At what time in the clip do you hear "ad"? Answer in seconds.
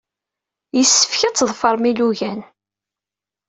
1.27-1.35